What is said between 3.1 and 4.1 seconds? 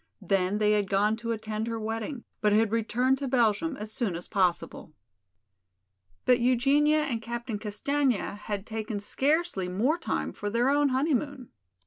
to Belgium as